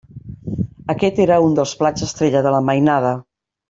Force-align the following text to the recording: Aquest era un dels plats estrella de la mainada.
Aquest 0.93 1.21
era 1.27 1.39
un 1.51 1.55
dels 1.61 1.77
plats 1.85 2.09
estrella 2.11 2.45
de 2.49 2.59
la 2.59 2.67
mainada. 2.73 3.19